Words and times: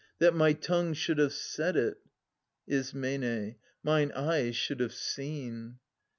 That 0.17 0.33
my 0.33 0.53
tongue 0.53 0.95
should 0.95 1.19
have 1.19 1.31
said 1.31 1.75
it!— 1.75 1.99
I. 3.03 3.55
Mine 3.83 4.11
eyes 4.15 4.55
should 4.55 4.79
have 4.79 4.93
seen 4.95 5.77